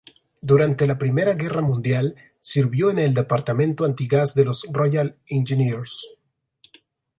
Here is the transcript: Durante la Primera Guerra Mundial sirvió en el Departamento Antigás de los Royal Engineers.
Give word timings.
Durante 0.41 0.87
la 0.87 0.97
Primera 0.97 1.35
Guerra 1.35 1.61
Mundial 1.61 2.15
sirvió 2.39 2.89
en 2.89 2.97
el 2.97 3.13
Departamento 3.13 3.85
Antigás 3.85 4.33
de 4.33 4.45
los 4.45 4.63
Royal 4.71 5.15
Engineers. 5.27 6.03